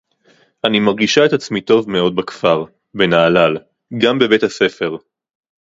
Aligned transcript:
אני 0.63 0.79
מרגישה 0.79 1.25
את 1.25 1.33
עצמי 1.33 1.61
טוב 1.61 1.89
מאוד 1.89 2.15
בכפר, 2.15 2.65
בנהלל, 2.93 3.57
גם 4.01 4.19
בבית־הספר. 4.19 4.97